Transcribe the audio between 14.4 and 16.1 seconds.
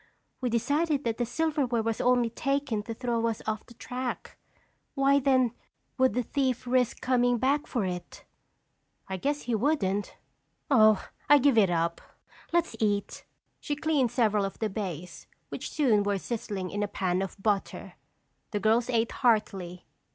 of the bass, which soon